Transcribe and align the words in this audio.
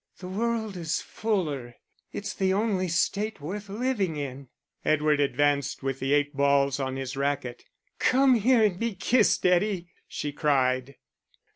The 0.17 0.27
world 0.27 0.77
is 0.77 0.99
fuller.... 0.99 1.75
It's 2.11 2.33
the 2.33 2.51
only 2.53 2.87
state 2.87 3.39
worth 3.39 3.69
living 3.69 4.15
in." 4.17 4.47
Edward 4.83 5.19
advanced 5.19 5.83
with 5.83 5.99
the 5.99 6.13
eight 6.15 6.35
balls 6.35 6.79
on 6.79 6.95
his 6.95 7.15
racket. 7.15 7.65
"Come 7.99 8.33
here 8.33 8.63
and 8.63 8.79
be 8.79 8.95
kissed, 8.95 9.45
Eddie," 9.45 9.91
she 10.07 10.31
cried. 10.31 10.95